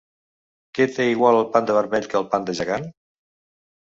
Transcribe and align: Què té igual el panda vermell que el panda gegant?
Què 0.77 0.85
té 0.93 1.05
igual 1.09 1.37
el 1.41 1.45
panda 1.57 1.75
vermell 1.77 2.09
que 2.13 2.19
el 2.21 2.27
panda 2.33 2.55
gegant? 2.61 2.89